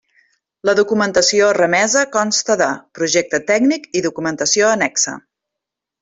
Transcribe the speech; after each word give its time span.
La 0.69 0.73
documentació 0.79 1.49
remesa 1.57 2.05
consta 2.15 2.55
de: 2.63 2.69
projecte 3.01 3.41
tècnic 3.55 3.85
i 4.01 4.07
documentació 4.09 4.71
annexa. 4.79 5.15